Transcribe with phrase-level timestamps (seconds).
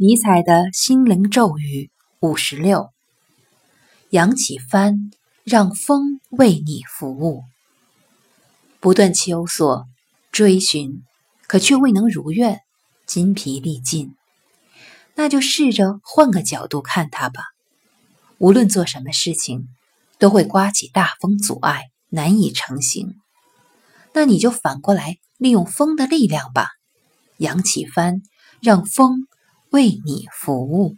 [0.00, 1.90] 尼采的心灵咒语
[2.20, 2.92] 五十六：
[4.10, 5.10] 扬起帆，
[5.42, 7.42] 让风为你服务。
[8.78, 9.88] 不断求索、
[10.30, 11.02] 追寻，
[11.48, 12.60] 可却未能如愿，
[13.06, 14.14] 筋疲力尽。
[15.16, 17.42] 那就试着换个角度看它吧。
[18.38, 19.66] 无论做什么事情，
[20.20, 23.16] 都会刮起大风阻碍，难以成行。
[24.14, 26.68] 那你就反过来利用风的力量吧，
[27.38, 28.22] 扬起帆，
[28.62, 29.26] 让风。
[29.70, 30.96] 为你服务。